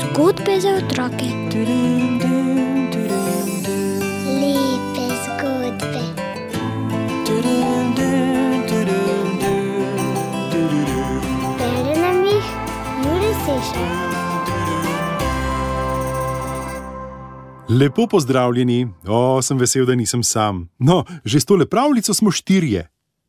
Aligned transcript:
Zgodbe 0.00 0.60
za 0.60 0.68
otroke. 0.68 1.26
Lepe 4.40 5.06
zgodbe. 5.24 6.02
Bere 11.58 12.00
nam 12.00 12.24
jih 12.24 12.46
Juri 13.04 13.32
Sešar. 13.44 14.06
Lepo 17.68 18.06
pozdravljeni, 18.06 18.88
o, 19.06 19.42
sem 19.42 19.58
vesel, 19.58 19.86
da 19.86 19.94
nisem 19.94 20.22
sam. 20.22 20.68
No, 20.78 21.04
že 21.24 21.40
s 21.40 21.44
tole 21.44 21.66
pravljico 21.66 22.14
smo 22.14 22.30
štirje. 22.30 22.88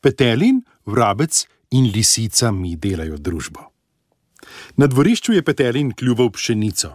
Petelin, 0.00 0.62
vrabec 0.86 1.46
in 1.70 1.90
lisica 1.94 2.52
mi 2.52 2.76
delajo 2.76 3.18
družbo. 3.18 3.60
Na 4.76 4.86
dvorišču 4.86 5.32
je 5.32 5.42
Petelin 5.42 5.92
kljuval 5.92 6.30
pšenico. 6.30 6.94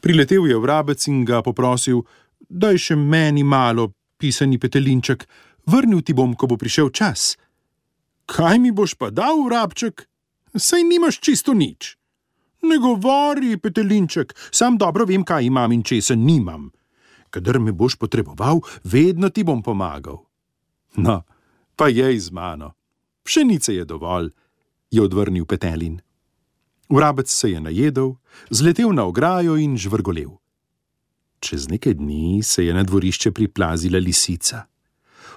Priletel 0.00 0.46
je 0.46 0.58
vrabec 0.58 1.06
in 1.06 1.24
ga 1.24 1.42
poprosil, 1.42 2.04
daj 2.48 2.78
še 2.78 2.96
meni 2.96 3.42
malo, 3.42 3.90
pisani 4.18 4.58
petelinček, 4.58 5.26
vrnil 5.66 6.02
ti 6.02 6.14
bom, 6.14 6.34
ko 6.34 6.46
bo 6.46 6.56
prišel 6.60 6.90
čas. 6.94 7.34
Kaj 8.30 8.58
mi 8.58 8.70
boš 8.72 8.94
pa 8.94 9.10
dal, 9.10 9.42
vrabček? 9.44 10.06
Saj 10.54 10.84
nimaš 10.86 11.18
čisto 11.20 11.52
nič. 11.52 11.96
Ne 12.64 12.78
govori, 12.78 13.58
petelinček, 13.60 14.32
sam 14.54 14.78
dobro 14.78 15.04
vem, 15.04 15.24
kaj 15.26 15.50
imam 15.50 15.72
in 15.72 15.82
česa 15.82 16.14
nimam. 16.14 16.70
Kadar 17.34 17.58
me 17.58 17.74
boš 17.74 17.98
potreboval, 17.98 18.62
vedno 18.84 19.28
ti 19.28 19.42
bom 19.44 19.60
pomagal. 19.62 20.22
No, 20.96 21.24
pa 21.76 21.90
je 21.90 22.14
z 22.20 22.30
mano. 22.30 22.72
Pšenice 23.24 23.74
je 23.74 23.84
dovolj, 23.84 24.30
je 24.90 25.02
odvrnil 25.02 25.44
Petelin. 25.44 26.00
Vrabec 26.88 27.30
se 27.30 27.50
je 27.50 27.60
najedel, 27.60 28.14
zletel 28.50 28.92
na 28.92 29.04
ograjo 29.04 29.56
in 29.56 29.78
žvrgolev. 29.78 30.36
Čez 31.40 31.68
nekaj 31.68 31.94
dni 31.94 32.42
se 32.42 32.64
je 32.64 32.74
na 32.74 32.82
dvorišče 32.82 33.32
priplazila 33.32 33.98
lisica. 33.98 34.62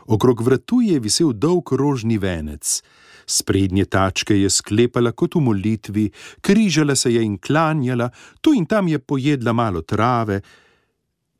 Okrog 0.08 0.42
vratu 0.42 0.82
je 0.82 1.00
visel 1.00 1.34
dolg 1.34 1.72
rožni 1.72 2.18
venec, 2.18 2.84
sprednje 3.26 3.86
tačke 3.86 4.36
je 4.36 4.50
sklepala 4.50 5.12
kot 5.12 5.36
v 5.36 5.42
molitvi, 5.44 6.06
križala 6.42 6.96
se 6.96 7.14
je 7.14 7.24
in 7.24 7.38
klanjala, 7.38 8.10
tu 8.42 8.54
in 8.54 8.66
tam 8.66 8.88
je 8.88 9.00
pojedla 9.00 9.54
malo 9.54 9.82
trave. 9.82 10.42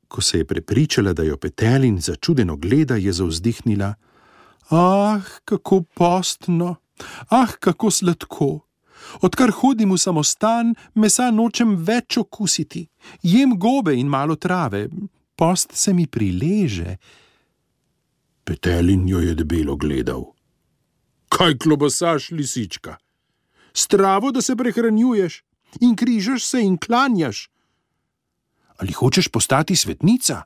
Ko 0.08 0.22
se 0.22 0.38
je 0.38 0.46
prepričala, 0.46 1.14
da 1.14 1.24
jo 1.24 1.38
petelin 1.38 2.00
začudeno 2.02 2.56
gleda, 2.56 2.96
je 2.96 3.14
zauzdihnila: 3.14 3.94
Ah, 4.70 5.22
kako 5.46 5.84
postno, 5.94 6.76
ah, 7.30 7.52
kako 7.60 7.92
sladko. 7.92 8.60
Odkar 9.22 9.52
hodim 9.52 9.94
v 9.94 9.98
samostan, 9.98 10.74
mesa 10.96 11.30
nočem 11.32 11.76
več 11.80 12.18
okusiti, 12.20 12.88
jem 13.24 13.56
gobe 13.56 13.96
in 13.96 14.10
malo 14.12 14.36
trave, 14.36 14.90
post 15.36 15.72
se 15.74 15.94
mi 15.94 16.08
prileže. 16.08 16.98
Petelin 18.44 19.08
jo 19.08 19.22
je 19.24 19.36
debelo 19.36 19.78
gledal. 19.78 20.26
Kaj 21.30 21.58
klobosaš, 21.64 22.32
lisička? 22.32 22.98
Stravo, 23.74 24.32
da 24.32 24.42
se 24.42 24.56
prehranjuješ 24.56 25.44
in 25.82 25.96
križaš 25.96 26.44
se 26.44 26.62
in 26.64 26.78
klanjaš. 26.78 27.50
Ali 28.78 28.92
hočeš 28.92 29.28
postati 29.28 29.76
svetnica? 29.76 30.44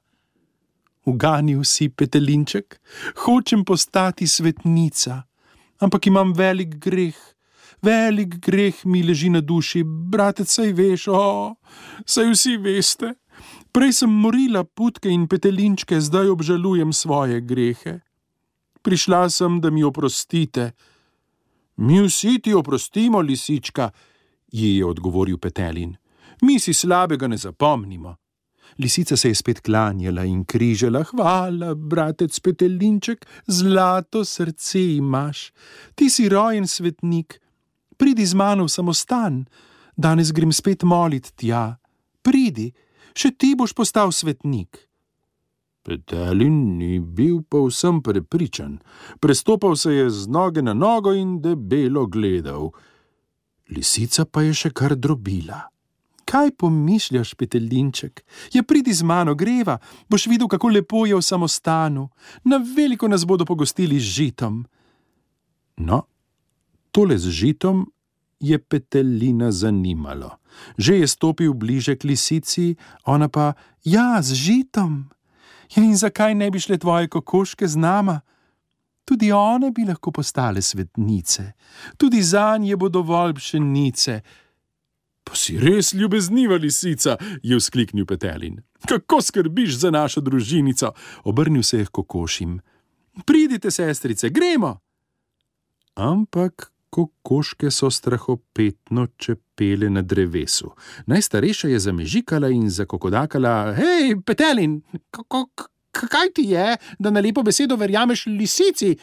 Uganil 1.05 1.63
si, 1.65 1.89
petelinček, 1.89 2.77
hočem 3.25 3.65
postati 3.65 4.27
svetnica, 4.27 5.23
ampak 5.81 6.07
imam 6.07 6.33
velik 6.33 6.77
greh. 6.77 7.17
Velik 7.81 8.37
greh 8.37 8.85
mi 8.85 9.01
leži 9.01 9.31
na 9.33 9.41
duši, 9.41 9.81
bratec, 9.83 10.45
saj 10.45 10.73
veš, 10.77 11.07
o, 11.09 11.55
saj 12.05 12.29
vsi 12.29 12.57
veste. 12.61 13.15
Prej 13.73 13.93
sem 14.03 14.13
morila 14.13 14.61
putke 14.63 15.09
in 15.09 15.25
petelinčke, 15.27 15.97
zdaj 15.97 16.29
obžalujem 16.29 16.93
svoje 16.93 17.41
grehe. 17.41 18.01
Prišla 18.81 19.29
sem, 19.29 19.57
da 19.61 19.71
mi 19.73 19.83
oprostite. 19.83 20.71
Mi 21.77 22.01
vsi 22.05 22.37
ti 22.39 22.53
oprostimo, 22.53 23.21
lisička, 23.21 23.89
ji 24.51 24.77
je 24.77 24.85
odgovoril 24.85 25.37
Petelin. 25.37 25.95
Mi 26.41 26.59
si 26.59 26.73
slabega 26.73 27.27
ne 27.27 27.37
zapomnimo. 27.37 28.20
Lisica 28.79 29.17
se 29.17 29.29
je 29.29 29.35
spet 29.35 29.59
klanjala 29.61 30.23
in 30.23 30.45
križala. 30.45 31.03
Hvala, 31.03 31.73
bratec 31.75 32.39
Petelinček, 32.39 33.25
zlato 33.47 34.25
srce 34.25 34.95
imaš. 34.95 35.51
Ti 35.95 36.09
si 36.09 36.29
rojen 36.29 36.67
svetnik. 36.67 37.41
Pridi 37.97 38.25
z 38.25 38.33
mano 38.33 38.65
v 38.65 38.69
samostan, 38.69 39.45
danes 39.97 40.31
grem 40.31 40.51
spet 40.51 40.83
molit 40.83 41.31
tja. 41.35 41.77
Pridi, 42.21 42.71
še 43.13 43.33
ti 43.37 43.53
boš 43.55 43.75
postal 43.77 44.11
svetnik. 44.15 44.87
Petelin 45.81 46.77
ni 46.77 46.99
bil 46.99 47.41
povsem 47.41 48.01
prepričan, 48.05 48.77
prestopal 49.19 49.75
se 49.75 49.93
je 49.93 50.09
z 50.09 50.27
noge 50.29 50.61
na 50.61 50.73
nogo 50.73 51.13
in 51.13 51.39
debelo 51.41 52.05
gledal. 52.05 52.69
Lisica 53.69 54.25
pa 54.25 54.45
je 54.45 54.53
še 54.53 54.69
kar 54.69 54.95
drobila. 54.95 55.71
Kaj 56.31 56.51
pomišljaš, 56.55 57.33
petelinček? 57.35 58.23
Je 58.53 58.63
pridi 58.63 58.93
z 58.93 59.03
mano, 59.03 59.35
greva, 59.35 59.77
boš 60.09 60.29
videl, 60.31 60.47
kako 60.47 60.69
lepo 60.71 61.03
je 61.05 61.15
v 61.15 61.21
samostanu. 61.21 62.07
Na 62.43 62.61
veliko 62.75 63.07
nas 63.11 63.25
bodo 63.27 63.45
pogostili 63.45 63.99
z 63.99 64.07
žitom. 64.15 64.63
No, 65.77 66.05
tole 66.91 67.17
z 67.17 67.27
žitom 67.29 67.83
je 68.39 68.59
petelina 68.59 69.51
zanimalo. 69.51 70.39
Že 70.77 71.03
je 71.03 71.07
stopil 71.07 71.53
bliže 71.53 71.95
k 71.95 72.03
lisici, 72.03 72.75
ona 73.05 73.27
pa: 73.27 73.53
Ja, 73.83 74.21
z 74.21 74.33
žitom. 74.33 75.11
Ja, 75.75 75.83
in 75.83 75.95
zakaj 75.95 76.35
ne 76.35 76.51
bi 76.51 76.59
šle 76.59 76.77
tvoje 76.77 77.07
kokoške 77.07 77.67
z 77.67 77.75
nama? 77.75 78.21
Tudi 79.05 79.31
one 79.31 79.71
bi 79.71 79.83
lahko 79.83 80.11
postale 80.11 80.61
svetnice, 80.61 81.53
tudi 81.97 82.23
za 82.23 82.57
nje 82.57 82.75
bo 82.77 82.89
dovolj 82.89 83.33
pšenice. 83.33 84.21
Pa 85.31 85.37
si 85.39 85.53
res 85.55 85.93
ljubezniva 85.95 86.57
lisica, 86.59 87.15
je 87.43 87.55
vzkliknil 87.55 88.05
Petelin. 88.05 88.57
Kako 88.83 89.21
skrbiš 89.23 89.77
za 89.79 89.91
našo 89.91 90.19
družinico? 90.21 90.89
Obrnil 91.23 91.63
se 91.63 91.77
je 91.77 91.85
k 91.85 91.93
kokošim. 91.95 92.57
Pridite, 93.25 93.71
sestrice, 93.71 94.29
gremo! 94.29 94.73
Ampak 95.95 96.67
kokoške 96.89 97.71
so 97.71 97.87
strahopetno 97.89 99.07
čepele 99.17 99.89
na 99.89 100.01
drevesu. 100.01 100.73
Najstarejša 101.07 101.67
je 101.67 101.79
zamežikala 101.79 102.49
in 102.51 102.67
zakokodakala: 102.69 103.71
Hej, 103.79 104.17
Petelin, 104.25 104.81
kako, 105.11 105.45
kaj 105.91 106.33
ti 106.35 106.49
je, 106.51 106.75
da 106.99 107.09
na 107.09 107.23
lepo 107.23 107.43
besedo 107.43 107.79
verjameš 107.79 108.25
lisici? 108.25 108.97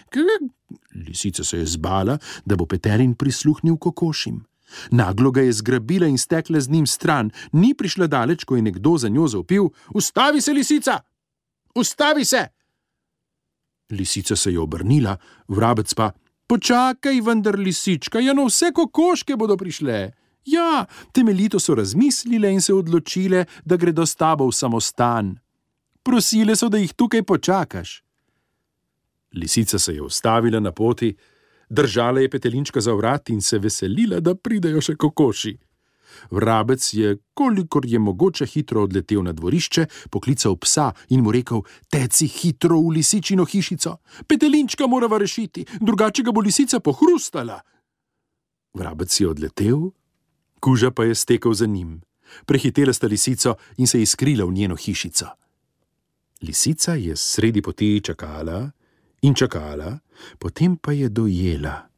Lisica 1.09 1.45
se 1.45 1.65
je 1.65 1.67
zbala, 1.67 2.19
da 2.45 2.57
bo 2.57 2.67
Petelin 2.67 3.15
prisluhnil 3.15 3.77
kokošim. 3.77 4.45
Naglo 4.91 5.31
ga 5.31 5.41
je 5.41 5.53
zgrabila 5.53 6.07
in 6.07 6.19
stekla 6.19 6.61
z 6.61 6.71
njim 6.71 6.87
stran, 6.87 7.31
ni 7.53 7.75
prišla 7.75 8.07
daleč, 8.07 8.45
ko 8.45 8.57
je 8.57 8.63
nekdo 8.63 8.99
za 8.99 9.09
njo 9.09 9.29
zaupil: 9.29 9.69
Ustavi 9.95 10.41
se, 10.41 10.53
lisica! 10.53 11.01
Ustavi 11.75 12.25
se! 12.25 12.47
Lisica 13.91 14.37
se 14.37 14.53
je 14.53 14.61
obrnila, 14.61 15.17
vrabec 15.49 15.95
pa: 15.95 16.11
Počakaj, 16.47 17.21
vendar 17.21 17.59
lisička, 17.59 18.21
ja, 18.21 18.33
no 18.33 18.47
vse 18.49 18.73
kokoške 18.73 19.37
bodo 19.37 19.57
prišle. 19.57 20.13
Ja, 20.45 20.87
temeljito 21.13 21.61
so 21.61 21.75
razmislile 21.75 22.53
in 22.53 22.61
se 22.61 22.75
odločile, 22.75 23.45
da 23.65 23.77
gredo 23.77 24.07
s 24.07 24.17
tabo 24.17 24.47
v 24.49 24.53
samostan. 24.53 25.37
Prosile 26.03 26.57
so, 26.57 26.69
da 26.69 26.79
jih 26.79 26.93
tukaj 26.93 27.23
počakaš. 27.23 28.03
Lisica 29.33 29.79
se 29.79 29.95
je 29.95 30.03
ustavila 30.03 30.61
na 30.61 30.73
poti, 30.73 31.15
držala 31.71 32.21
je 32.21 32.31
petelinčka 32.31 32.81
za 32.81 32.93
vrat 32.93 33.31
in 33.31 33.41
se 33.43 33.59
veselila, 33.59 34.21
da 34.21 34.35
pridejo 34.35 34.81
še 34.81 34.97
kokoši. 34.97 35.57
Vrabec 36.31 36.95
je, 36.95 37.17
kolikor 37.35 37.87
je 37.87 37.99
mogoče 37.99 38.47
hitro 38.47 38.83
odletel 38.83 39.23
na 39.23 39.33
dvorišče, 39.33 39.87
poklical 40.11 40.57
psa 40.57 40.93
in 41.09 41.21
mu 41.23 41.33
rekel: 41.33 41.63
Teci 41.91 42.27
hitro 42.27 42.81
v 42.81 42.97
lisičino 42.99 43.45
hišico, 43.45 43.97
petelinčka 44.27 44.87
morava 44.87 45.19
rešiti, 45.19 45.67
drugače 45.81 46.23
ga 46.23 46.33
bo 46.33 46.41
lisica 46.41 46.81
pohrustala. 46.81 47.61
Vrabec 48.75 49.21
je 49.21 49.29
odletel, 49.29 49.91
kuža 50.61 50.91
pa 50.91 51.05
je 51.05 51.15
stekel 51.15 51.55
za 51.55 51.67
njim. 51.67 52.01
Prehitela 52.47 52.93
sta 52.93 53.07
lisico 53.07 53.57
in 53.77 53.87
se 53.87 54.01
je 54.01 54.07
skrila 54.07 54.45
v 54.45 54.53
njeno 54.53 54.77
hišico. 54.77 55.27
Lisica 56.43 56.95
je 56.95 57.17
sredi 57.17 57.63
poti 57.63 58.01
čakala 58.05 58.71
in 59.23 59.35
čakala, 59.35 59.99
potem 60.39 60.77
pa 60.77 60.93
je 60.93 61.09
dojela. 61.09 61.89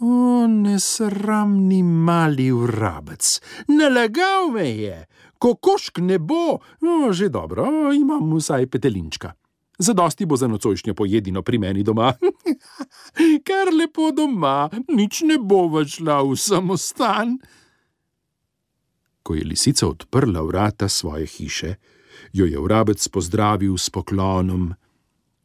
O, 0.00 0.46
nesramni 0.48 1.82
mali 1.82 2.48
vrabec, 2.52 3.40
nalagal 3.68 4.48
me 4.54 4.64
je, 4.64 5.06
kokošk 5.38 5.98
ne 5.98 6.18
bo, 6.18 6.60
no, 6.80 7.12
že 7.12 7.28
dobro, 7.28 7.92
imam 7.92 8.32
vsaj 8.32 8.66
petelinčka. 8.66 9.34
Zadosti 9.80 10.26
bo 10.26 10.36
za 10.36 10.48
nocojšnjo 10.48 10.94
pojedino 10.94 11.42
pri 11.42 11.58
meni 11.58 11.82
doma. 11.82 12.12
Kar 13.48 13.72
lepo 13.72 14.10
doma, 14.12 14.68
nič 14.88 15.22
ne 15.24 15.38
bo 15.40 15.68
več 15.72 16.00
šla 16.00 16.20
v 16.24 16.36
samostan. 16.36 17.38
Ko 19.24 19.36
je 19.36 19.44
lisica 19.44 19.88
odprla 19.88 20.42
vrata 20.44 20.88
svoje 20.88 21.26
hiše, 21.26 21.74
jo 22.32 22.44
je 22.44 22.60
vrabec 22.60 23.08
pozdravil 23.08 23.76
s 23.76 23.88
poklonom. 23.88 24.74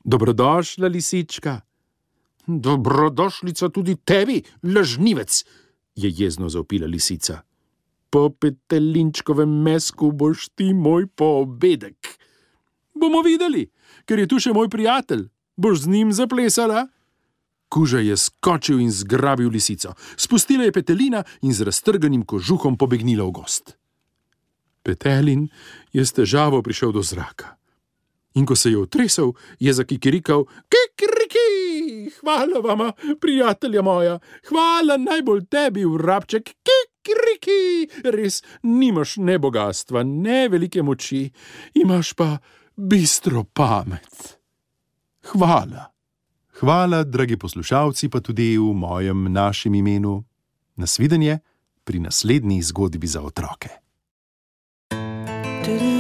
Dobrodošla, 0.06 0.88
lisička. 0.88 1.62
Dobrodošlica 2.48 3.70
tudi 3.70 3.96
tebi, 3.96 4.44
lažnivec, 4.64 5.46
je 5.96 6.12
jezno 6.14 6.50
zaupila 6.50 6.88
lisica. 6.88 7.42
Po 8.10 8.30
petelinčkovem 8.30 9.50
mesku 9.50 10.12
boš 10.12 10.50
ti 10.56 10.74
moj 10.74 11.08
poobedek. 11.08 11.98
Bomo 12.94 13.22
videli, 13.22 13.66
ker 14.06 14.22
je 14.22 14.28
tu 14.28 14.40
še 14.40 14.54
moj 14.54 14.70
prijatelj. 14.70 15.26
Boš 15.58 15.88
z 15.88 15.96
njim 15.98 16.14
zaplesala? 16.14 16.86
Kuža 17.70 18.00
je 18.06 18.18
skočil 18.18 18.80
in 18.86 18.92
zgrabil 18.94 19.50
lisico, 19.50 19.96
spustila 20.18 20.64
je 20.64 20.72
petelina 20.72 21.24
in 21.42 21.54
z 21.54 21.66
raztrganim 21.66 22.24
kožuhom 22.24 22.78
pobegnila 22.78 23.26
v 23.26 23.42
gost. 23.42 23.74
Petelin 24.86 25.50
je 25.92 26.06
s 26.06 26.14
težavo 26.14 26.62
prišel 26.62 26.94
do 26.94 27.02
zraka. 27.02 27.58
In 28.36 28.46
ko 28.46 28.56
se 28.56 28.70
je 28.72 28.78
otresel, 28.78 29.32
je 29.60 29.74
zakikirikal: 29.74 30.46
Kikriki, 30.46 32.12
hvala 32.20 32.60
vama, 32.60 32.92
prijatelja 33.22 33.82
moja, 33.82 34.20
hvala 34.50 34.98
najbolj 34.98 35.46
tebi, 35.50 35.86
vrabček, 35.86 36.52
kikriki, 36.68 37.88
res 38.04 38.42
nimaš 38.64 39.18
ne 39.18 39.40
bogatstva, 39.40 40.04
ne 40.04 40.48
velike 40.52 40.84
moči, 40.84 41.30
imaš 41.74 42.14
pa 42.14 42.38
bistro 42.76 43.44
pamet. 43.44 44.38
Hvala. 45.32 45.92
Hvala, 46.60 47.04
dragi 47.04 47.38
poslušalci, 47.38 48.10
pa 48.10 48.20
tudi 48.20 48.58
v 48.58 48.74
mojem 48.74 49.28
našem 49.34 49.76
imenu. 49.76 50.24
Nasvidenje 50.76 51.40
pri 51.84 52.00
naslednji 52.00 52.62
zgodbi 52.62 53.08
za 53.08 53.22
otroke. 53.22 53.70
Zgodbe 54.92 55.95